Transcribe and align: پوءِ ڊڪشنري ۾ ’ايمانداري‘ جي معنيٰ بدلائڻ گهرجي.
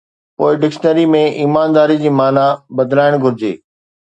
پوءِ 0.37 0.53
ڊڪشنري 0.61 1.03
۾ 1.15 1.21
’ايمانداري‘ 1.41 1.99
جي 2.05 2.13
معنيٰ 2.21 2.49
بدلائڻ 2.81 3.21
گهرجي. 3.27 3.53